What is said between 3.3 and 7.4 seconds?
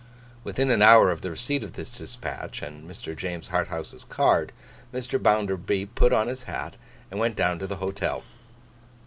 Harthouse's card, Mr. Bounderby put on his hat and went